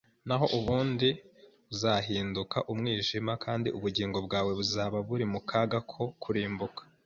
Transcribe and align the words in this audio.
naho 0.27 0.45
ubundi 0.57 1.09
uzahinduka 1.71 2.57
umwijima 2.71 3.33
kandi 3.45 3.67
ubugingo 3.77 4.17
bwawe 4.25 4.51
buzaba 4.59 4.97
buri 5.07 5.25
mu 5.33 5.39
kaga 5.49 5.77
ko 5.91 6.03
kurimbuka 6.23 6.81